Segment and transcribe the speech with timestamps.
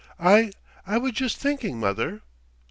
[0.19, 0.49] "I
[0.83, 2.23] I was just thinking, mother."